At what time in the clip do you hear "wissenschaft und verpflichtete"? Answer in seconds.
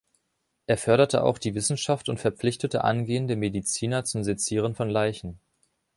1.53-2.83